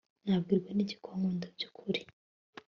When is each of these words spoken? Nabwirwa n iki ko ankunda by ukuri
Nabwirwa 0.27 0.71
n 0.73 0.79
iki 0.83 0.95
ko 1.01 1.07
ankunda 1.13 1.45
by 1.55 1.63
ukuri 1.67 2.01